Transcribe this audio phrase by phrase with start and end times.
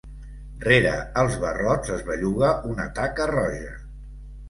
[0.63, 0.93] Rere
[1.25, 3.81] els barrots es belluga una taca roja.